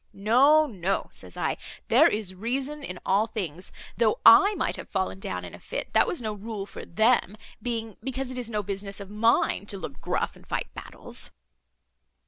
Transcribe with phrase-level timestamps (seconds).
[0.13, 1.57] No, no, says I,
[1.87, 5.93] there is reason in all things: though I might have fallen down in a fit
[5.93, 9.77] that was no rule for them, being, because it is no business of mine to
[9.77, 11.29] look gruff, and fight battles."